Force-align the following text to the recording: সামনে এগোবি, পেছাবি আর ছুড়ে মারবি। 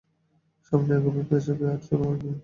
সামনে 0.65 0.91
এগোবি, 0.97 1.21
পেছাবি 1.29 1.63
আর 1.71 1.77
ছুড়ে 1.85 1.97
মারবি। 2.01 2.29